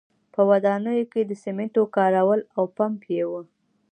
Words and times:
په 0.33 0.41
ودانیو 0.49 1.09
کې 1.11 1.21
د 1.25 1.31
سیمنټو 1.43 1.81
کارول 1.95 2.41
او 2.57 2.63
پمپ 2.77 3.01
یې 3.15 3.23
و 3.29 3.31